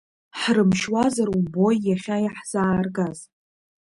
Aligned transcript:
Ҳрымшьуазар 0.39 1.27
умбои 1.35 1.77
иахьа 1.87 2.17
иаҳзааргаз? 2.21 3.19